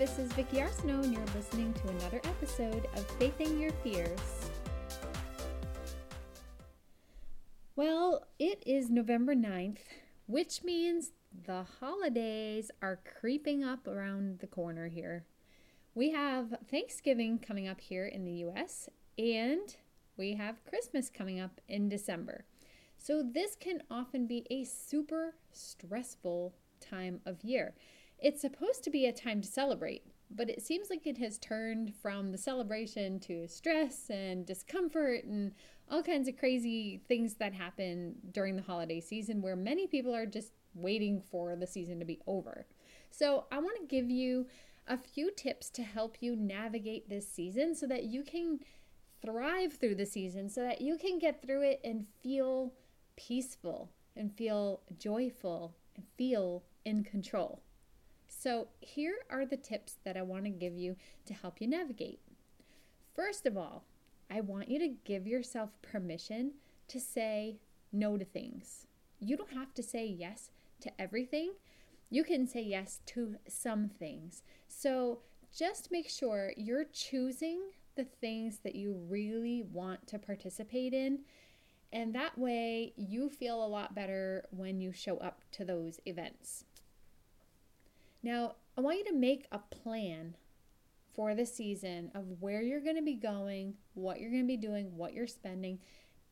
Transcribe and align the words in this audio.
this 0.00 0.18
is 0.18 0.32
Vicki 0.32 0.56
Arsenault, 0.56 1.04
and 1.04 1.12
you're 1.12 1.22
listening 1.36 1.74
to 1.74 1.88
another 1.88 2.22
episode 2.24 2.88
of 2.96 3.06
Facing 3.18 3.60
Your 3.60 3.70
Fears. 3.84 4.48
Well, 7.76 8.24
it 8.38 8.62
is 8.64 8.88
November 8.88 9.34
9th, 9.34 9.82
which 10.24 10.64
means 10.64 11.10
the 11.44 11.66
holidays 11.80 12.70
are 12.80 12.98
creeping 13.20 13.62
up 13.62 13.86
around 13.86 14.38
the 14.38 14.46
corner 14.46 14.88
here. 14.88 15.26
We 15.94 16.12
have 16.12 16.54
Thanksgiving 16.70 17.38
coming 17.38 17.68
up 17.68 17.82
here 17.82 18.06
in 18.06 18.24
the 18.24 18.46
US, 18.48 18.88
and 19.18 19.76
we 20.16 20.32
have 20.32 20.64
Christmas 20.64 21.10
coming 21.10 21.38
up 21.38 21.60
in 21.68 21.90
December. 21.90 22.46
So, 22.96 23.22
this 23.22 23.54
can 23.54 23.82
often 23.90 24.26
be 24.26 24.46
a 24.50 24.64
super 24.64 25.34
stressful 25.52 26.54
time 26.80 27.20
of 27.26 27.44
year. 27.44 27.74
It's 28.22 28.42
supposed 28.42 28.84
to 28.84 28.90
be 28.90 29.06
a 29.06 29.12
time 29.12 29.40
to 29.40 29.48
celebrate, 29.48 30.02
but 30.30 30.50
it 30.50 30.60
seems 30.60 30.90
like 30.90 31.06
it 31.06 31.16
has 31.18 31.38
turned 31.38 31.94
from 32.02 32.32
the 32.32 32.38
celebration 32.38 33.18
to 33.20 33.48
stress 33.48 34.10
and 34.10 34.44
discomfort 34.44 35.24
and 35.24 35.52
all 35.90 36.02
kinds 36.02 36.28
of 36.28 36.36
crazy 36.36 37.00
things 37.08 37.34
that 37.36 37.54
happen 37.54 38.16
during 38.30 38.56
the 38.56 38.62
holiday 38.62 39.00
season 39.00 39.40
where 39.40 39.56
many 39.56 39.86
people 39.86 40.14
are 40.14 40.26
just 40.26 40.52
waiting 40.74 41.22
for 41.30 41.56
the 41.56 41.66
season 41.66 41.98
to 41.98 42.04
be 42.04 42.20
over. 42.26 42.66
So, 43.10 43.46
I 43.50 43.58
want 43.58 43.78
to 43.80 43.86
give 43.86 44.10
you 44.10 44.46
a 44.86 44.98
few 44.98 45.30
tips 45.34 45.70
to 45.70 45.82
help 45.82 46.18
you 46.20 46.36
navigate 46.36 47.08
this 47.08 47.26
season 47.26 47.74
so 47.74 47.86
that 47.86 48.04
you 48.04 48.22
can 48.22 48.60
thrive 49.22 49.74
through 49.74 49.94
the 49.94 50.06
season, 50.06 50.48
so 50.48 50.60
that 50.62 50.80
you 50.80 50.96
can 50.98 51.18
get 51.18 51.42
through 51.42 51.62
it 51.62 51.80
and 51.84 52.06
feel 52.22 52.74
peaceful 53.16 53.90
and 54.14 54.36
feel 54.36 54.82
joyful 54.98 55.74
and 55.96 56.04
feel 56.16 56.64
in 56.84 57.02
control. 57.02 57.62
So, 58.42 58.68
here 58.80 59.16
are 59.28 59.44
the 59.44 59.58
tips 59.58 59.98
that 60.02 60.16
I 60.16 60.22
want 60.22 60.44
to 60.44 60.50
give 60.50 60.74
you 60.74 60.96
to 61.26 61.34
help 61.34 61.60
you 61.60 61.68
navigate. 61.68 62.20
First 63.14 63.44
of 63.44 63.54
all, 63.54 63.84
I 64.30 64.40
want 64.40 64.70
you 64.70 64.78
to 64.78 64.94
give 65.04 65.26
yourself 65.26 65.68
permission 65.82 66.52
to 66.88 66.98
say 66.98 67.58
no 67.92 68.16
to 68.16 68.24
things. 68.24 68.86
You 69.18 69.36
don't 69.36 69.52
have 69.52 69.74
to 69.74 69.82
say 69.82 70.06
yes 70.06 70.52
to 70.80 70.90
everything. 70.98 71.52
You 72.08 72.24
can 72.24 72.46
say 72.46 72.62
yes 72.62 73.00
to 73.08 73.36
some 73.46 73.90
things. 73.90 74.42
So, 74.68 75.18
just 75.54 75.92
make 75.92 76.08
sure 76.08 76.54
you're 76.56 76.86
choosing 76.90 77.60
the 77.94 78.04
things 78.04 78.60
that 78.64 78.74
you 78.74 78.94
really 79.06 79.64
want 79.70 80.06
to 80.06 80.18
participate 80.18 80.94
in. 80.94 81.18
And 81.92 82.14
that 82.14 82.38
way, 82.38 82.94
you 82.96 83.28
feel 83.28 83.62
a 83.62 83.68
lot 83.68 83.94
better 83.94 84.46
when 84.50 84.80
you 84.80 84.92
show 84.92 85.18
up 85.18 85.42
to 85.52 85.66
those 85.66 86.00
events. 86.06 86.64
Now, 88.22 88.56
I 88.76 88.80
want 88.80 88.98
you 88.98 89.04
to 89.04 89.14
make 89.14 89.46
a 89.50 89.58
plan 89.58 90.36
for 91.14 91.34
the 91.34 91.46
season 91.46 92.10
of 92.14 92.24
where 92.40 92.62
you're 92.62 92.80
going 92.80 92.96
to 92.96 93.02
be 93.02 93.14
going, 93.14 93.74
what 93.94 94.20
you're 94.20 94.30
going 94.30 94.42
to 94.42 94.46
be 94.46 94.56
doing, 94.56 94.96
what 94.96 95.14
you're 95.14 95.26
spending, 95.26 95.78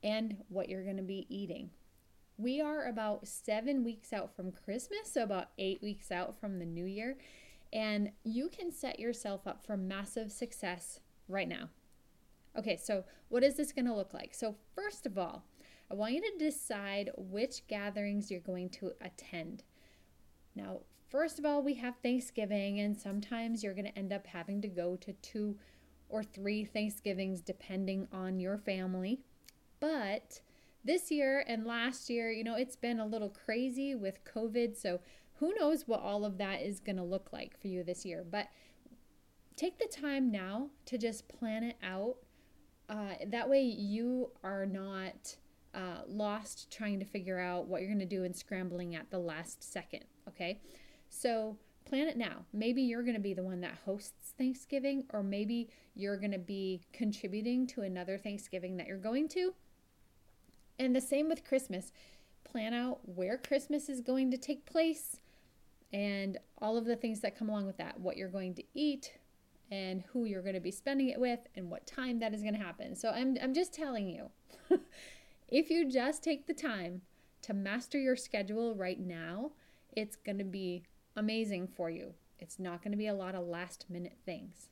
and 0.02 0.36
what 0.48 0.68
you're 0.68 0.84
going 0.84 0.98
to 0.98 1.02
be 1.02 1.26
eating. 1.28 1.70
We 2.36 2.60
are 2.60 2.86
about 2.86 3.26
seven 3.26 3.82
weeks 3.82 4.12
out 4.12 4.34
from 4.34 4.52
Christmas, 4.52 5.12
so 5.12 5.24
about 5.24 5.48
eight 5.58 5.82
weeks 5.82 6.12
out 6.12 6.38
from 6.38 6.58
the 6.58 6.64
new 6.64 6.84
year, 6.84 7.16
and 7.72 8.12
you 8.22 8.48
can 8.48 8.70
set 8.70 9.00
yourself 9.00 9.46
up 9.46 9.64
for 9.64 9.76
massive 9.76 10.30
success 10.30 11.00
right 11.26 11.48
now. 11.48 11.68
Okay, 12.56 12.76
so 12.76 13.04
what 13.28 13.42
is 13.42 13.56
this 13.56 13.72
going 13.72 13.86
to 13.86 13.94
look 13.94 14.14
like? 14.14 14.34
So, 14.34 14.54
first 14.74 15.04
of 15.04 15.18
all, 15.18 15.44
I 15.90 15.94
want 15.94 16.14
you 16.14 16.20
to 16.20 16.38
decide 16.38 17.10
which 17.16 17.66
gatherings 17.66 18.30
you're 18.30 18.40
going 18.40 18.68
to 18.70 18.92
attend. 19.00 19.64
Now, 20.54 20.80
First 21.08 21.38
of 21.38 21.46
all, 21.46 21.62
we 21.62 21.74
have 21.74 21.94
Thanksgiving, 22.02 22.80
and 22.80 22.94
sometimes 22.94 23.62
you're 23.62 23.74
going 23.74 23.86
to 23.86 23.98
end 23.98 24.12
up 24.12 24.26
having 24.26 24.60
to 24.60 24.68
go 24.68 24.96
to 24.96 25.12
two 25.14 25.56
or 26.10 26.22
three 26.22 26.64
Thanksgivings 26.64 27.40
depending 27.40 28.08
on 28.12 28.40
your 28.40 28.58
family. 28.58 29.20
But 29.80 30.40
this 30.84 31.10
year 31.10 31.44
and 31.46 31.66
last 31.66 32.10
year, 32.10 32.30
you 32.30 32.44
know, 32.44 32.56
it's 32.56 32.76
been 32.76 33.00
a 33.00 33.06
little 33.06 33.30
crazy 33.30 33.94
with 33.94 34.24
COVID. 34.24 34.76
So 34.76 35.00
who 35.34 35.54
knows 35.58 35.86
what 35.86 36.00
all 36.00 36.24
of 36.24 36.38
that 36.38 36.60
is 36.60 36.80
going 36.80 36.96
to 36.96 37.02
look 37.02 37.32
like 37.32 37.58
for 37.58 37.68
you 37.68 37.82
this 37.82 38.04
year. 38.04 38.24
But 38.28 38.48
take 39.56 39.78
the 39.78 39.86
time 39.86 40.30
now 40.30 40.68
to 40.86 40.98
just 40.98 41.28
plan 41.28 41.62
it 41.62 41.76
out. 41.82 42.16
Uh, 42.88 43.14
that 43.26 43.48
way 43.48 43.62
you 43.62 44.30
are 44.42 44.66
not 44.66 45.36
uh, 45.74 46.02
lost 46.06 46.70
trying 46.70 46.98
to 46.98 47.04
figure 47.04 47.38
out 47.38 47.66
what 47.66 47.80
you're 47.80 47.90
going 47.90 47.98
to 47.98 48.06
do 48.06 48.24
and 48.24 48.34
scrambling 48.34 48.94
at 48.94 49.10
the 49.10 49.18
last 49.18 49.62
second. 49.62 50.04
Okay. 50.28 50.60
So 51.08 51.56
plan 51.84 52.08
it 52.08 52.16
now. 52.16 52.44
Maybe 52.52 52.82
you're 52.82 53.02
going 53.02 53.14
to 53.14 53.20
be 53.20 53.34
the 53.34 53.42
one 53.42 53.60
that 53.62 53.78
hosts 53.84 54.34
Thanksgiving, 54.36 55.04
or 55.12 55.22
maybe 55.22 55.68
you're 55.94 56.18
going 56.18 56.32
to 56.32 56.38
be 56.38 56.82
contributing 56.92 57.66
to 57.68 57.82
another 57.82 58.18
Thanksgiving 58.18 58.76
that 58.76 58.86
you're 58.86 58.98
going 58.98 59.28
to. 59.28 59.54
And 60.78 60.94
the 60.94 61.00
same 61.00 61.28
with 61.28 61.44
Christmas. 61.44 61.92
Plan 62.44 62.72
out 62.72 63.00
where 63.04 63.36
Christmas 63.36 63.88
is 63.88 64.00
going 64.00 64.30
to 64.30 64.36
take 64.36 64.64
place 64.64 65.16
and 65.92 66.38
all 66.58 66.76
of 66.76 66.84
the 66.84 66.96
things 66.96 67.20
that 67.20 67.36
come 67.36 67.48
along 67.48 67.66
with 67.66 67.78
that 67.78 67.98
what 67.98 68.16
you're 68.16 68.28
going 68.28 68.54
to 68.54 68.62
eat 68.74 69.14
and 69.70 70.02
who 70.12 70.24
you're 70.24 70.42
going 70.42 70.54
to 70.54 70.60
be 70.60 70.70
spending 70.70 71.08
it 71.08 71.20
with 71.20 71.40
and 71.56 71.70
what 71.70 71.86
time 71.86 72.18
that 72.20 72.32
is 72.32 72.42
going 72.42 72.54
to 72.54 72.60
happen. 72.60 72.94
So 72.94 73.10
I'm, 73.10 73.36
I'm 73.42 73.52
just 73.52 73.72
telling 73.72 74.08
you 74.08 74.30
if 75.48 75.70
you 75.70 75.90
just 75.90 76.22
take 76.22 76.46
the 76.46 76.54
time 76.54 77.02
to 77.42 77.52
master 77.52 77.98
your 77.98 78.16
schedule 78.16 78.74
right 78.74 78.98
now, 78.98 79.52
it's 79.92 80.16
going 80.16 80.38
to 80.38 80.44
be 80.44 80.84
amazing 81.18 81.68
for 81.68 81.90
you. 81.90 82.14
It's 82.38 82.58
not 82.58 82.82
going 82.82 82.92
to 82.92 82.98
be 82.98 83.08
a 83.08 83.14
lot 83.14 83.34
of 83.34 83.46
last 83.46 83.86
minute 83.88 84.16
things. 84.24 84.70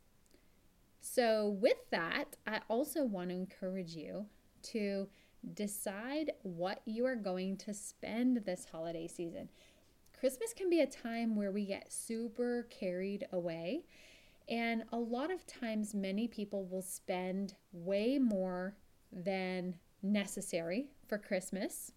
So, 1.01 1.57
with 1.61 1.91
that, 1.91 2.37
I 2.47 2.61
also 2.69 3.05
want 3.05 3.31
to 3.31 3.37
encourage 3.37 3.95
you 3.95 4.27
to 4.73 5.09
decide 5.55 6.33
what 6.43 6.81
you 6.85 7.05
are 7.07 7.17
going 7.17 7.57
to 7.59 7.75
spend 7.75 8.45
this 8.45 8.67
holiday 8.71 9.07
season. 9.07 9.49
Christmas 10.19 10.53
can 10.55 10.71
be 10.71 10.81
a 10.81 10.87
time 10.87 11.37
where 11.37 11.53
we 11.53 11.67
get 11.67 11.93
super 11.93 12.67
carried 12.71 13.27
away. 13.33 13.85
And 14.49 14.85
a 14.93 14.97
lot 14.97 15.31
of 15.31 15.47
times, 15.47 15.95
many 15.95 16.29
people 16.29 16.65
will 16.67 16.83
spend 16.83 17.55
way 17.73 18.19
more 18.19 18.77
than 19.13 19.75
necessary 20.03 20.87
for 21.07 21.19
Christmas 21.19 21.93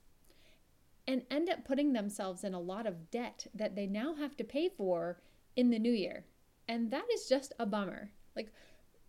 and 1.10 1.24
end 1.32 1.50
up 1.50 1.66
putting 1.66 1.92
themselves 1.92 2.44
in 2.44 2.54
a 2.54 2.60
lot 2.60 2.86
of 2.86 3.10
debt 3.10 3.48
that 3.56 3.76
they 3.76 3.88
now 3.88 4.14
have 4.14 4.38
to 4.38 4.44
pay 4.44 4.70
for 4.70 5.20
in 5.56 5.72
the 5.72 5.80
new 5.80 5.92
year. 5.92 6.24
And 6.68 6.92
that 6.92 7.06
is 7.12 7.28
just 7.28 7.52
a 7.58 7.66
bummer. 7.66 8.12
Like, 8.36 8.54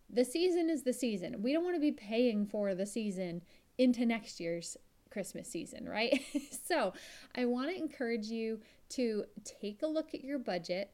the 0.09 0.25
season 0.25 0.71
is 0.71 0.81
the 0.81 0.93
season. 0.93 1.43
We 1.43 1.53
don't 1.53 1.63
want 1.63 1.75
to 1.75 1.79
be 1.79 1.91
paying 1.91 2.47
for 2.47 2.73
the 2.73 2.87
season 2.87 3.43
into 3.77 4.03
next 4.03 4.39
year's 4.39 4.77
Christmas 5.11 5.47
season, 5.47 5.87
right? 5.87 6.19
so, 6.67 6.93
I 7.35 7.45
want 7.45 7.69
to 7.69 7.77
encourage 7.77 8.25
you 8.25 8.61
to 8.89 9.25
take 9.61 9.83
a 9.83 9.87
look 9.87 10.15
at 10.15 10.23
your 10.23 10.39
budget 10.39 10.89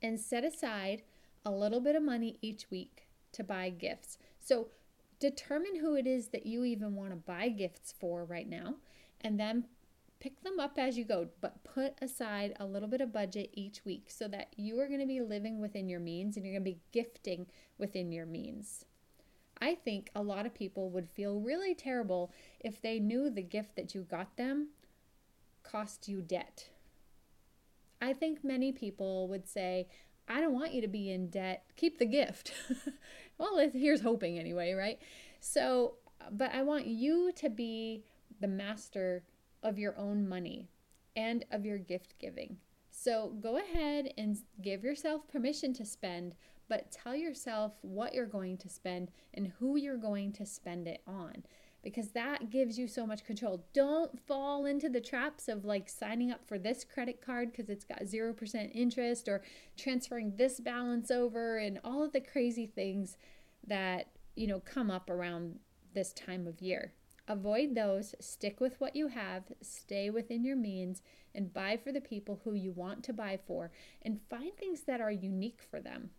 and 0.00 0.18
set 0.18 0.42
aside 0.42 1.02
a 1.44 1.50
little 1.50 1.82
bit 1.82 1.96
of 1.96 2.02
money 2.02 2.38
each 2.40 2.70
week 2.70 3.08
to 3.32 3.44
buy 3.44 3.68
gifts. 3.68 4.16
So, 4.38 4.68
determine 5.18 5.80
who 5.80 5.96
it 5.96 6.06
is 6.06 6.28
that 6.28 6.46
you 6.46 6.64
even 6.64 6.94
want 6.94 7.10
to 7.10 7.16
buy 7.16 7.50
gifts 7.50 7.92
for 8.00 8.24
right 8.24 8.48
now 8.48 8.76
and 9.20 9.38
then 9.38 9.64
pick 10.20 10.42
them 10.42 10.60
up 10.60 10.78
as 10.78 10.98
you 10.98 11.04
go, 11.04 11.28
but 11.40 11.64
put 11.64 11.94
aside 12.02 12.54
a 12.60 12.66
little 12.66 12.88
bit 12.88 13.00
of 13.00 13.12
budget 13.12 13.50
each 13.54 13.84
week 13.84 14.04
so 14.08 14.28
that 14.28 14.48
you 14.56 14.78
are 14.78 14.86
going 14.86 15.00
to 15.00 15.06
be 15.06 15.20
living 15.20 15.60
within 15.60 15.88
your 15.88 16.00
means 16.00 16.36
and 16.36 16.44
you're 16.44 16.54
going 16.54 16.64
to 16.64 16.70
be 16.70 16.80
gifting 16.92 17.46
within 17.78 18.12
your 18.12 18.26
means. 18.26 18.84
I 19.62 19.74
think 19.74 20.10
a 20.14 20.22
lot 20.22 20.46
of 20.46 20.54
people 20.54 20.90
would 20.90 21.08
feel 21.08 21.40
really 21.40 21.74
terrible 21.74 22.32
if 22.60 22.80
they 22.80 22.98
knew 22.98 23.28
the 23.28 23.42
gift 23.42 23.76
that 23.76 23.94
you 23.94 24.02
got 24.02 24.36
them 24.36 24.68
cost 25.62 26.08
you 26.08 26.22
debt. 26.22 26.68
I 28.00 28.12
think 28.14 28.42
many 28.42 28.72
people 28.72 29.28
would 29.28 29.46
say, 29.46 29.88
I 30.28 30.40
don't 30.40 30.54
want 30.54 30.72
you 30.72 30.80
to 30.80 30.88
be 30.88 31.10
in 31.10 31.28
debt. 31.28 31.64
Keep 31.76 31.98
the 31.98 32.06
gift. 32.06 32.52
well, 33.38 33.68
here's 33.72 34.00
hoping 34.00 34.38
anyway, 34.38 34.72
right? 34.72 34.98
So, 35.40 35.94
but 36.30 36.54
I 36.54 36.62
want 36.62 36.86
you 36.86 37.32
to 37.36 37.50
be 37.50 38.04
the 38.40 38.48
master 38.48 39.22
of 39.62 39.78
your 39.78 39.96
own 39.98 40.28
money 40.28 40.68
and 41.16 41.44
of 41.50 41.64
your 41.64 41.78
gift 41.78 42.14
giving. 42.18 42.56
So 42.90 43.34
go 43.40 43.58
ahead 43.58 44.12
and 44.18 44.38
give 44.62 44.82
yourself 44.82 45.28
permission 45.28 45.72
to 45.74 45.84
spend, 45.84 46.34
but 46.68 46.90
tell 46.90 47.14
yourself 47.14 47.72
what 47.82 48.14
you're 48.14 48.26
going 48.26 48.58
to 48.58 48.68
spend 48.68 49.10
and 49.34 49.52
who 49.58 49.76
you're 49.76 49.96
going 49.96 50.32
to 50.32 50.46
spend 50.46 50.86
it 50.86 51.02
on 51.06 51.44
because 51.82 52.10
that 52.10 52.50
gives 52.50 52.78
you 52.78 52.86
so 52.86 53.06
much 53.06 53.24
control. 53.24 53.64
Don't 53.72 54.20
fall 54.20 54.66
into 54.66 54.88
the 54.88 55.00
traps 55.00 55.48
of 55.48 55.64
like 55.64 55.88
signing 55.88 56.30
up 56.30 56.46
for 56.46 56.58
this 56.58 56.84
credit 56.84 57.24
card 57.24 57.50
because 57.50 57.70
it's 57.70 57.84
got 57.84 58.02
0% 58.02 58.70
interest 58.74 59.28
or 59.28 59.42
transferring 59.78 60.36
this 60.36 60.60
balance 60.60 61.10
over 61.10 61.56
and 61.56 61.80
all 61.82 62.04
of 62.04 62.12
the 62.12 62.20
crazy 62.20 62.66
things 62.66 63.16
that, 63.66 64.08
you 64.36 64.46
know, 64.46 64.60
come 64.60 64.90
up 64.90 65.08
around 65.08 65.58
this 65.94 66.12
time 66.12 66.46
of 66.46 66.60
year 66.60 66.92
avoid 67.30 67.76
those, 67.76 68.14
stick 68.20 68.60
with 68.60 68.80
what 68.80 68.96
you 68.96 69.06
have, 69.06 69.44
stay 69.62 70.10
within 70.10 70.44
your 70.44 70.56
means, 70.56 71.00
and 71.32 71.54
buy 71.54 71.76
for 71.76 71.92
the 71.92 72.00
people 72.00 72.40
who 72.42 72.54
you 72.54 72.72
want 72.72 73.04
to 73.04 73.12
buy 73.12 73.38
for, 73.46 73.70
and 74.02 74.20
find 74.28 74.52
things 74.56 74.82
that 74.82 75.00
are 75.00 75.12
unique 75.12 75.60
for 75.62 75.80
them. 75.80 76.10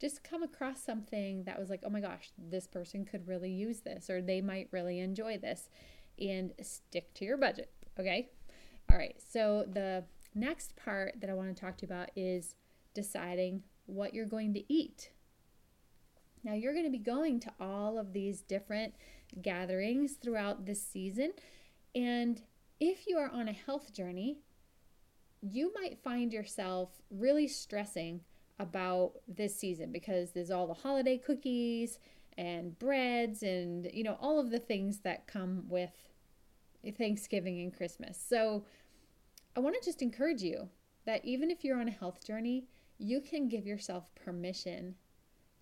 Just 0.00 0.24
come 0.24 0.42
across 0.42 0.82
something 0.82 1.44
that 1.44 1.60
was 1.60 1.70
like, 1.70 1.82
oh 1.86 1.90
my 1.90 2.00
gosh, 2.00 2.30
this 2.36 2.66
person 2.66 3.04
could 3.04 3.28
really 3.28 3.52
use 3.52 3.80
this, 3.80 4.10
or 4.10 4.20
they 4.20 4.40
might 4.40 4.68
really 4.72 4.98
enjoy 4.98 5.38
this, 5.38 5.68
and 6.18 6.52
stick 6.60 7.14
to 7.14 7.24
your 7.24 7.36
budget. 7.36 7.70
Okay. 7.98 8.30
All 8.90 8.98
right. 8.98 9.16
So, 9.30 9.64
the 9.70 10.04
next 10.34 10.74
part 10.74 11.20
that 11.20 11.30
I 11.30 11.34
want 11.34 11.54
to 11.54 11.60
talk 11.60 11.76
to 11.78 11.86
you 11.86 11.92
about 11.92 12.10
is 12.16 12.56
deciding 12.94 13.62
what 13.86 14.12
you're 14.12 14.26
going 14.26 14.54
to 14.54 14.72
eat. 14.72 15.10
Now, 16.42 16.54
you're 16.54 16.72
going 16.72 16.86
to 16.86 16.90
be 16.90 16.98
going 16.98 17.38
to 17.40 17.52
all 17.60 17.98
of 17.98 18.12
these 18.12 18.40
different 18.40 18.94
gatherings 19.40 20.14
throughout 20.14 20.66
this 20.66 20.82
season. 20.82 21.32
And 21.94 22.42
if 22.78 23.06
you 23.06 23.16
are 23.18 23.30
on 23.30 23.48
a 23.48 23.52
health 23.52 23.92
journey, 23.92 24.38
you 25.42 25.72
might 25.74 25.98
find 26.02 26.32
yourself 26.32 26.90
really 27.10 27.48
stressing 27.48 28.20
about 28.58 29.12
this 29.26 29.56
season 29.56 29.90
because 29.90 30.32
there's 30.32 30.50
all 30.50 30.66
the 30.66 30.74
holiday 30.74 31.16
cookies 31.16 31.98
and 32.36 32.78
breads 32.78 33.42
and 33.42 33.90
you 33.92 34.04
know 34.04 34.16
all 34.20 34.38
of 34.38 34.50
the 34.50 34.58
things 34.58 34.98
that 35.00 35.26
come 35.26 35.64
with 35.68 35.90
Thanksgiving 36.96 37.60
and 37.60 37.74
Christmas. 37.74 38.22
So 38.28 38.64
I 39.56 39.60
want 39.60 39.76
to 39.76 39.84
just 39.84 40.02
encourage 40.02 40.42
you 40.42 40.68
that 41.06 41.24
even 41.24 41.50
if 41.50 41.64
you're 41.64 41.80
on 41.80 41.88
a 41.88 41.92
health 41.92 42.24
journey, 42.24 42.68
you 42.98 43.20
can 43.20 43.48
give 43.48 43.66
yourself 43.66 44.14
permission 44.14 44.94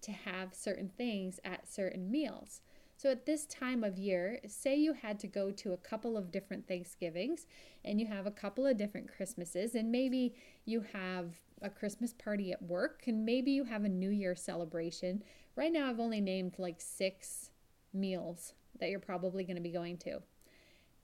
to 0.02 0.12
have 0.12 0.54
certain 0.54 0.90
things 0.96 1.40
at 1.44 1.72
certain 1.72 2.10
meals. 2.10 2.60
So 2.98 3.12
at 3.12 3.26
this 3.26 3.46
time 3.46 3.84
of 3.84 3.96
year, 3.96 4.40
say 4.48 4.74
you 4.74 4.92
had 4.92 5.20
to 5.20 5.28
go 5.28 5.52
to 5.52 5.72
a 5.72 5.76
couple 5.76 6.16
of 6.16 6.32
different 6.32 6.66
Thanksgivings 6.66 7.46
and 7.84 8.00
you 8.00 8.08
have 8.08 8.26
a 8.26 8.32
couple 8.32 8.66
of 8.66 8.76
different 8.76 9.08
Christmases, 9.16 9.76
and 9.76 9.92
maybe 9.92 10.34
you 10.64 10.80
have 10.92 11.26
a 11.62 11.70
Christmas 11.70 12.12
party 12.12 12.50
at 12.50 12.60
work, 12.60 13.04
and 13.06 13.24
maybe 13.24 13.52
you 13.52 13.62
have 13.62 13.84
a 13.84 13.88
New 13.88 14.10
Year 14.10 14.34
celebration. 14.34 15.22
Right 15.54 15.72
now, 15.72 15.88
I've 15.88 16.00
only 16.00 16.20
named 16.20 16.56
like 16.58 16.80
six 16.80 17.50
meals 17.94 18.52
that 18.80 18.90
you're 18.90 18.98
probably 18.98 19.44
going 19.44 19.56
to 19.56 19.62
be 19.62 19.70
going 19.70 19.96
to. 19.98 20.20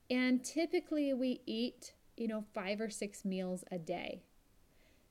And 0.09 0.43
typically, 0.43 1.13
we 1.13 1.39
eat, 1.45 1.93
you 2.17 2.27
know, 2.27 2.43
five 2.53 2.81
or 2.81 2.89
six 2.89 3.23
meals 3.23 3.63
a 3.71 3.77
day. 3.77 4.21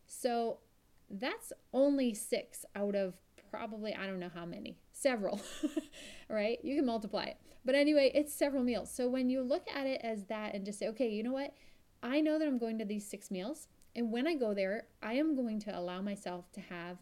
So 0.07 0.59
that's 1.09 1.51
only 1.73 2.13
six 2.13 2.67
out 2.77 2.95
of 2.95 3.15
probably, 3.51 3.95
I 3.95 4.07
don't 4.07 4.21
know 4.21 4.31
how 4.35 4.45
many, 4.45 4.77
several, 4.95 5.41
right? 6.29 6.59
You 6.63 6.77
can 6.77 6.87
multiply 6.87 7.25
it. 7.25 7.37
But 7.65 7.75
anyway, 7.75 8.11
it's 8.15 8.33
several 8.33 8.63
meals. 8.63 8.91
So 8.91 9.09
when 9.09 9.29
you 9.29 9.43
look 9.43 9.67
at 9.75 9.87
it 9.87 10.01
as 10.03 10.25
that 10.25 10.55
and 10.55 10.65
just 10.65 10.79
say, 10.79 10.89
okay, 10.89 11.09
you 11.09 11.23
know 11.23 11.33
what? 11.33 11.55
I 12.03 12.21
know 12.21 12.39
that 12.39 12.47
I'm 12.47 12.59
going 12.59 12.79
to 12.79 12.85
these 12.85 13.07
six 13.07 13.31
meals. 13.31 13.69
And 13.97 14.13
when 14.13 14.27
I 14.27 14.35
go 14.35 14.55
there, 14.55 14.87
I 15.03 15.15
am 15.15 15.35
going 15.35 15.61
to 15.61 15.79
allow 15.79 16.03
myself 16.03 16.51
to 16.53 16.61
have 16.61 16.99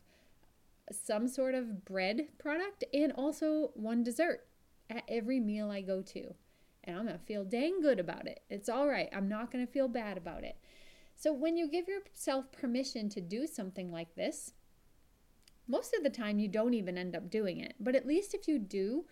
some 0.91 1.27
sort 1.29 1.55
of 1.55 1.85
bread 1.85 2.29
product 2.39 2.85
and 2.93 3.13
also 3.13 3.71
one 3.75 4.03
dessert 4.03 4.47
at 4.91 5.05
every 5.09 5.41
meal 5.41 5.71
I 5.71 5.81
go 5.81 6.03
to. 6.03 6.35
And 6.85 6.97
I'm 6.97 7.07
going 7.07 7.19
to 7.19 7.25
feel 7.25 7.45
dang 7.45 7.81
good 7.81 8.01
about 8.01 8.27
it. 8.27 8.41
It's 8.51 8.69
all 8.69 8.89
right. 8.89 9.09
I'm 9.13 9.29
not 9.29 9.51
going 9.51 9.65
to 9.67 9.73
feel 9.73 9.89
bad 9.89 10.17
about 10.17 10.45
it. 10.45 10.57
So 11.15 11.33
when 11.33 11.57
you 11.57 11.69
give 11.69 11.87
yourself 11.89 12.51
permission 12.53 13.09
to 13.11 13.21
do 13.21 13.47
something 13.47 13.93
like 13.93 14.15
this, 14.17 14.53
most 15.73 15.95
of 15.95 16.03
the 16.03 16.11
time, 16.11 16.39
you 16.39 16.49
don't 16.49 16.75
even 16.75 16.99
end 16.99 17.17
up 17.17 17.31
doing 17.31 17.59
it. 17.59 17.75
But 17.81 17.95
at 17.95 18.07
least 18.07 18.35
if 18.35 18.47
you 18.47 18.59
do, 18.59 19.07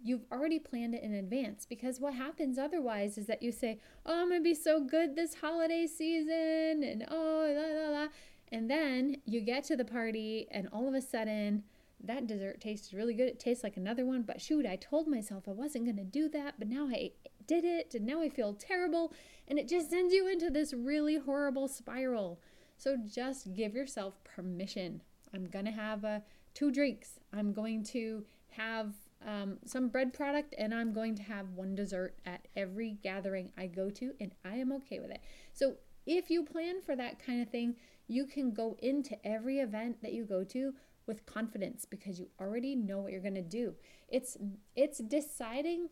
you've 0.00 0.24
already 0.30 0.60
planned 0.60 0.94
it 0.94 1.02
in 1.02 1.12
advance 1.12 1.66
because 1.68 1.98
what 1.98 2.14
happens 2.14 2.56
otherwise 2.56 3.18
is 3.18 3.26
that 3.26 3.42
you 3.42 3.50
say, 3.50 3.80
Oh, 4.06 4.22
I'm 4.22 4.28
going 4.28 4.40
to 4.40 4.44
be 4.44 4.54
so 4.54 4.80
good 4.80 5.16
this 5.16 5.34
holiday 5.34 5.88
season, 5.88 6.84
and 6.84 7.04
oh, 7.10 7.52
la, 7.52 7.80
la, 7.80 8.00
la. 8.00 8.08
And 8.52 8.70
then 8.70 9.16
you 9.26 9.40
get 9.40 9.64
to 9.64 9.76
the 9.76 9.84
party, 9.84 10.46
and 10.52 10.68
all 10.72 10.86
of 10.86 10.94
a 10.94 11.02
sudden, 11.02 11.64
that 12.04 12.28
dessert 12.28 12.60
tastes 12.60 12.94
really 12.94 13.14
good. 13.14 13.28
It 13.28 13.40
tastes 13.40 13.64
like 13.64 13.76
another 13.76 14.06
one, 14.06 14.22
but 14.22 14.40
shoot, 14.40 14.64
I 14.64 14.76
told 14.76 15.08
myself 15.08 15.48
I 15.48 15.52
wasn't 15.52 15.86
going 15.86 15.96
to 15.96 16.04
do 16.04 16.28
that, 16.28 16.54
but 16.60 16.68
now 16.68 16.86
I 16.86 17.10
did 17.48 17.64
it, 17.64 17.92
and 17.92 18.06
now 18.06 18.20
I 18.20 18.28
feel 18.28 18.54
terrible. 18.54 19.12
And 19.48 19.58
it 19.58 19.68
just 19.68 19.90
sends 19.90 20.14
you 20.14 20.28
into 20.28 20.48
this 20.48 20.72
really 20.72 21.18
horrible 21.18 21.66
spiral. 21.66 22.40
So 22.76 22.96
just 22.96 23.52
give 23.52 23.74
yourself 23.74 24.22
permission 24.22 25.00
I'm 25.34 25.46
going 25.46 25.64
to 25.64 25.72
have 25.72 26.04
uh, 26.04 26.20
two 26.54 26.70
drinks. 26.70 27.18
I'm 27.32 27.52
going 27.52 27.82
to 27.84 28.24
have 28.50 28.94
um, 29.26 29.58
some 29.64 29.88
bread 29.88 30.12
product 30.12 30.54
and 30.58 30.74
I'm 30.74 30.92
going 30.92 31.14
to 31.16 31.22
have 31.22 31.50
one 31.50 31.74
dessert 31.74 32.14
at 32.24 32.46
every 32.56 32.98
gathering 33.02 33.50
I 33.56 33.66
go 33.66 33.90
to, 33.90 34.12
and 34.20 34.32
I 34.44 34.56
am 34.56 34.72
okay 34.72 35.00
with 35.00 35.10
it. 35.10 35.20
So, 35.52 35.74
if 36.06 36.30
you 36.30 36.44
plan 36.44 36.82
for 36.82 36.94
that 36.96 37.18
kind 37.18 37.40
of 37.40 37.48
thing, 37.48 37.76
you 38.08 38.26
can 38.26 38.52
go 38.52 38.76
into 38.80 39.16
every 39.26 39.60
event 39.60 40.02
that 40.02 40.12
you 40.12 40.24
go 40.24 40.44
to 40.44 40.74
with 41.06 41.24
confidence 41.24 41.86
because 41.88 42.20
you 42.20 42.28
already 42.38 42.76
know 42.76 42.98
what 42.98 43.12
you're 43.12 43.22
going 43.22 43.34
to 43.34 43.42
do. 43.42 43.74
It's 44.08 44.36
it's 44.76 44.98
deciding 44.98 45.88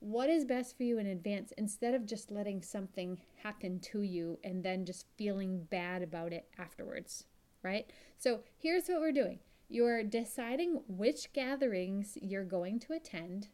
what 0.00 0.28
is 0.28 0.44
best 0.44 0.76
for 0.76 0.82
you 0.82 0.98
in 0.98 1.06
advance 1.06 1.52
instead 1.56 1.94
of 1.94 2.04
just 2.04 2.30
letting 2.30 2.60
something 2.60 3.18
happen 3.42 3.78
to 3.80 4.02
you 4.02 4.38
and 4.44 4.62
then 4.62 4.84
just 4.84 5.06
feeling 5.16 5.64
bad 5.70 6.02
about 6.02 6.32
it 6.32 6.46
afterwards 6.58 7.24
right? 7.64 7.90
So 8.18 8.40
here's 8.56 8.86
what 8.86 9.00
we're 9.00 9.10
doing 9.10 9.40
you're 9.68 10.04
deciding 10.04 10.82
which 10.86 11.32
gatherings 11.32 12.16
you're 12.20 12.44
going 12.44 12.78
to 12.80 12.92
attend, 12.92 13.48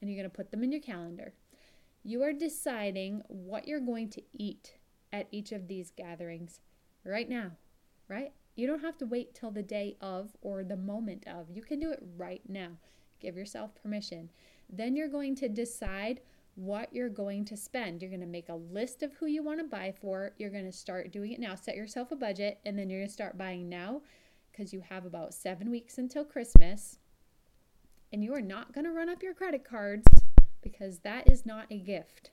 and 0.00 0.08
you're 0.08 0.18
going 0.18 0.30
to 0.30 0.36
put 0.36 0.52
them 0.52 0.62
in 0.62 0.70
your 0.70 0.82
calendar. 0.82 1.32
You 2.04 2.22
are 2.22 2.32
deciding 2.32 3.22
what 3.26 3.66
you're 3.66 3.80
going 3.80 4.10
to 4.10 4.22
eat 4.32 4.76
at 5.12 5.26
each 5.32 5.50
of 5.50 5.66
these 5.66 5.90
gatherings 5.90 6.60
right 7.04 7.28
now, 7.28 7.52
right? 8.06 8.32
You 8.54 8.66
don't 8.66 8.82
have 8.82 8.98
to 8.98 9.06
wait 9.06 9.34
till 9.34 9.50
the 9.50 9.62
day 9.62 9.96
of 10.00 10.36
or 10.40 10.62
the 10.62 10.76
moment 10.76 11.24
of. 11.26 11.50
You 11.50 11.62
can 11.62 11.80
do 11.80 11.90
it 11.90 12.02
right 12.16 12.42
now. 12.48 12.72
Give 13.18 13.36
yourself 13.36 13.74
permission. 13.74 14.30
Then 14.70 14.94
you're 14.94 15.08
going 15.08 15.34
to 15.36 15.48
decide 15.48 16.20
what 16.56 16.92
you're 16.92 17.10
going 17.10 17.44
to 17.44 17.56
spend. 17.56 18.02
You're 18.02 18.10
going 18.10 18.20
to 18.20 18.26
make 18.26 18.48
a 18.48 18.54
list 18.54 19.02
of 19.02 19.12
who 19.14 19.26
you 19.26 19.42
want 19.42 19.60
to 19.60 19.64
buy 19.64 19.94
for. 20.00 20.32
You're 20.38 20.50
going 20.50 20.64
to 20.64 20.72
start 20.72 21.12
doing 21.12 21.32
it 21.32 21.40
now. 21.40 21.54
Set 21.54 21.76
yourself 21.76 22.10
a 22.10 22.16
budget, 22.16 22.58
and 22.64 22.78
then 22.78 22.90
you're 22.90 23.00
going 23.00 23.08
to 23.08 23.12
start 23.12 23.38
buying 23.38 23.68
now 23.68 24.00
because 24.50 24.72
you 24.72 24.80
have 24.80 25.04
about 25.04 25.34
seven 25.34 25.70
weeks 25.70 25.98
until 25.98 26.24
Christmas. 26.24 26.98
And 28.12 28.24
you 28.24 28.34
are 28.34 28.40
not 28.40 28.72
going 28.72 28.84
to 28.84 28.92
run 28.92 29.10
up 29.10 29.22
your 29.22 29.34
credit 29.34 29.64
cards 29.64 30.06
because 30.62 30.98
that 31.00 31.30
is 31.30 31.44
not 31.44 31.66
a 31.70 31.78
gift. 31.78 32.30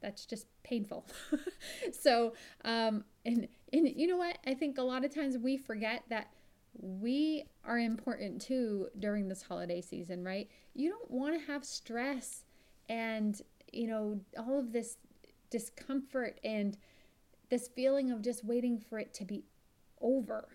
That's 0.00 0.24
just 0.24 0.46
painful. 0.62 1.06
so, 1.92 2.32
um, 2.64 3.04
and, 3.26 3.48
and 3.72 3.88
you 3.88 4.06
know 4.06 4.16
what? 4.16 4.38
I 4.46 4.54
think 4.54 4.78
a 4.78 4.82
lot 4.82 5.04
of 5.04 5.14
times 5.14 5.36
we 5.36 5.58
forget 5.58 6.04
that 6.08 6.30
we 6.80 7.44
are 7.64 7.78
important 7.78 8.40
too 8.40 8.88
during 8.98 9.28
this 9.28 9.42
holiday 9.42 9.80
season, 9.80 10.24
right? 10.24 10.48
You 10.74 10.90
don't 10.90 11.10
want 11.10 11.38
to 11.38 11.52
have 11.52 11.64
stress 11.64 12.44
and 12.88 13.40
you 13.72 13.86
know, 13.86 14.20
all 14.38 14.58
of 14.58 14.72
this 14.72 14.96
discomfort 15.50 16.38
and 16.44 16.76
this 17.50 17.68
feeling 17.68 18.10
of 18.10 18.22
just 18.22 18.44
waiting 18.44 18.78
for 18.78 18.98
it 18.98 19.14
to 19.14 19.24
be 19.24 19.44
over. 20.00 20.48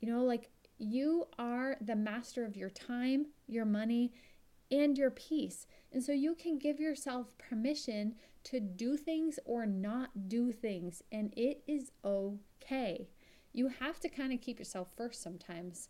You 0.00 0.12
know, 0.12 0.24
like 0.24 0.50
you 0.78 1.26
are 1.38 1.76
the 1.80 1.96
master 1.96 2.44
of 2.44 2.56
your 2.56 2.70
time, 2.70 3.26
your 3.46 3.64
money, 3.64 4.12
and 4.70 4.96
your 4.96 5.10
peace. 5.10 5.66
And 5.92 6.02
so 6.02 6.12
you 6.12 6.34
can 6.34 6.58
give 6.58 6.80
yourself 6.80 7.36
permission 7.38 8.14
to 8.44 8.58
do 8.58 8.96
things 8.96 9.38
or 9.44 9.66
not 9.66 10.28
do 10.28 10.50
things, 10.50 11.02
and 11.12 11.32
it 11.36 11.62
is 11.68 11.92
okay. 12.04 13.08
You 13.52 13.68
have 13.68 14.00
to 14.00 14.08
kind 14.08 14.32
of 14.32 14.40
keep 14.40 14.58
yourself 14.58 14.88
first 14.96 15.22
sometimes 15.22 15.88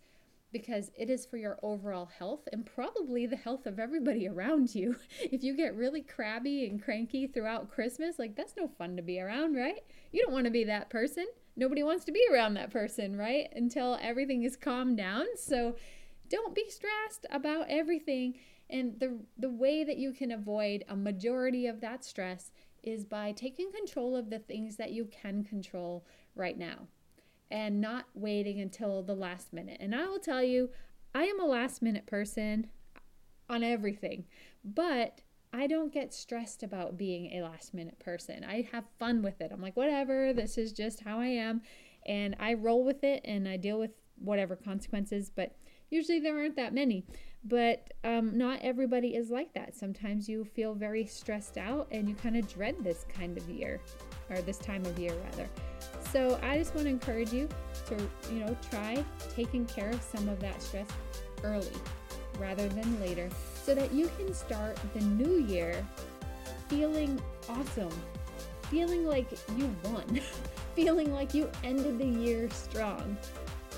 because 0.53 0.91
it 0.97 1.11
is 1.11 1.27
for 1.27 1.37
your 1.37 1.59
overall 1.63 2.11
health 2.19 2.47
and 2.53 2.67
probably 2.67 3.27
the 3.27 3.37
health 3.37 3.67
of 3.67 3.79
everybody 3.79 4.29
around 4.29 4.75
you. 4.75 4.97
If 5.21 5.43
you 5.43 5.57
get 5.57 5.75
really 5.75 6.03
crabby 6.03 6.67
and 6.67 6.83
cranky 6.83 7.27
throughout 7.27 7.71
Christmas, 7.71 8.19
like 8.19 8.37
that's 8.37 8.55
no 8.57 8.69
fun 8.69 8.97
to 8.97 9.03
be 9.03 9.21
around, 9.21 9.55
right? 9.55 9.83
You 10.13 10.23
don't 10.23 10.33
want 10.33 10.45
to 10.45 10.51
be 10.51 10.65
that 10.65 10.91
person. 10.91 11.27
Nobody 11.57 11.83
wants 11.83 12.05
to 12.07 12.13
be 12.13 12.25
around 12.33 12.55
that 12.55 12.71
person, 12.71 13.17
right? 13.17 13.49
Until 13.55 13.99
everything 14.01 14.43
is 14.43 14.57
calmed 14.57 14.97
down. 14.97 15.27
So 15.37 15.77
don't 16.29 16.55
be 16.55 16.69
stressed 16.69 17.27
about 17.31 17.67
everything. 17.69 18.35
And 18.71 18.99
the 18.99 19.19
the 19.39 19.51
way 19.51 19.85
that 19.85 19.99
you 19.99 20.13
can 20.13 20.33
avoid 20.33 20.85
a 20.89 20.97
majority 20.97 21.67
of 21.67 21.81
that 21.83 22.05
stress 22.05 22.53
is 22.83 23.05
by 23.05 23.33
taking 23.33 23.71
control 23.71 24.17
of 24.17 24.31
the 24.31 24.39
things 24.39 24.77
that 24.77 24.93
you 24.93 25.05
can 25.05 25.45
control 25.45 26.07
right 26.35 26.59
now 26.59 26.89
and 27.53 27.83
not 27.83 28.07
waiting 28.15 28.61
until 28.61 29.03
the 29.03 29.15
last 29.15 29.53
minute. 29.53 29.77
And 29.79 29.95
I 29.95 30.07
will 30.07 30.19
tell 30.19 30.43
you, 30.43 30.71
I 31.15 31.25
am 31.25 31.39
a 31.39 31.45
last 31.45 31.83
minute 31.83 32.07
person 32.07 32.69
on 33.49 33.63
everything, 33.63 34.25
but 34.65 35.21
I 35.53 35.67
don't 35.67 35.93
get 35.93 36.15
stressed 36.15 36.63
about 36.63 36.97
being 36.97 37.31
a 37.35 37.43
last 37.43 37.75
minute 37.75 37.99
person. 37.99 38.43
I 38.43 38.67
have 38.73 38.85
fun 38.99 39.21
with 39.21 39.43
it. 39.43 39.53
I'm 39.53 39.61
like, 39.61 39.77
whatever, 39.77 40.33
this 40.33 40.57
is 40.57 40.73
just 40.73 41.01
how 41.01 41.21
I 41.21 41.27
am. 41.27 41.61
And 42.07 42.35
I 42.41 42.55
roll 42.55 42.85
with 42.85 43.05
it 43.05 43.21
and 43.27 43.47
I 43.47 43.59
deal 43.59 43.79
with 43.79 43.91
whatever 44.17 44.57
consequences, 44.57 45.31
but 45.35 45.55
usually 45.91 46.21
there 46.21 46.39
aren't 46.39 46.57
that 46.57 46.73
many. 46.73 47.05
But 47.45 47.93
um, 48.03 48.39
not 48.39 48.61
everybody 48.63 49.15
is 49.15 49.29
like 49.31 49.53
that. 49.53 49.77
Sometimes 49.77 50.27
you 50.27 50.45
feel 50.45 50.75
very 50.75 51.05
stressed 51.05 51.59
out 51.59 51.89
and 51.91 52.09
you 52.09 52.15
kind 52.15 52.37
of 52.37 52.49
dread 52.49 52.77
this 52.81 53.05
kind 53.15 53.37
of 53.37 53.47
year, 53.51 53.79
or 54.31 54.41
this 54.41 54.59
time 54.59 54.87
of 54.87 54.99
year 54.99 55.13
rather. 55.25 55.49
So 56.13 56.39
I 56.43 56.59
just 56.59 56.75
want 56.75 56.87
to 56.87 56.91
encourage 56.91 57.33
you 57.33 57.49
to, 57.87 57.97
you 58.31 58.41
know, 58.41 58.55
try 58.71 59.03
taking 59.35 59.65
care 59.65 59.89
of 59.89 60.03
some 60.03 60.29
of 60.29 60.39
that 60.41 60.61
stress 60.61 60.87
early 61.43 61.73
rather 62.39 62.69
than 62.69 63.01
later 63.01 63.31
so 63.65 63.75
that 63.75 63.93
you 63.93 64.11
can 64.19 64.35
start 64.35 64.77
the 64.93 65.01
new 65.01 65.41
year 65.41 65.87
feeling 66.69 67.21
awesome, 67.49 67.93
feeling 68.71 69.07
like 69.07 69.31
you 69.57 69.75
won, 69.85 70.21
feeling 70.75 71.13
like 71.13 71.33
you 71.33 71.51
ended 71.65 71.99
the 71.99 72.05
year 72.05 72.49
strong. 72.51 73.17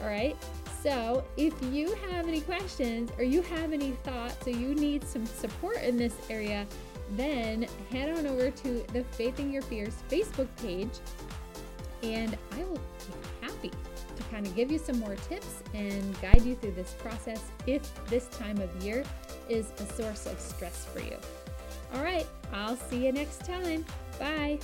All 0.00 0.08
right? 0.08 0.36
So, 0.82 1.24
if 1.36 1.54
you 1.72 1.94
have 2.10 2.28
any 2.28 2.40
questions 2.40 3.10
or 3.16 3.24
you 3.24 3.42
have 3.42 3.72
any 3.72 3.92
thoughts 4.02 4.46
or 4.46 4.50
you 4.50 4.74
need 4.74 5.02
some 5.04 5.24
support 5.24 5.82
in 5.82 5.96
this 5.96 6.14
area, 6.28 6.66
then 7.12 7.66
head 7.90 8.16
on 8.16 8.26
over 8.26 8.50
to 8.50 8.84
the 8.92 9.04
Facing 9.12 9.50
Your 9.50 9.62
Fears 9.62 9.94
Facebook 10.10 10.48
page 10.60 10.90
and 12.04 12.36
I 12.52 12.64
will 12.64 12.74
be 12.74 12.82
happy 13.40 13.70
to 13.70 14.22
kind 14.30 14.46
of 14.46 14.54
give 14.54 14.70
you 14.70 14.78
some 14.78 14.98
more 14.98 15.16
tips 15.28 15.62
and 15.72 16.20
guide 16.20 16.42
you 16.42 16.54
through 16.56 16.72
this 16.72 16.94
process 16.98 17.40
if 17.66 17.82
this 18.06 18.26
time 18.28 18.58
of 18.60 18.84
year 18.84 19.04
is 19.48 19.70
a 19.78 19.86
source 19.94 20.26
of 20.26 20.38
stress 20.38 20.86
for 20.86 21.00
you. 21.00 21.16
All 21.94 22.02
right, 22.02 22.26
I'll 22.52 22.76
see 22.76 23.06
you 23.06 23.12
next 23.12 23.44
time. 23.44 23.84
Bye. 24.18 24.58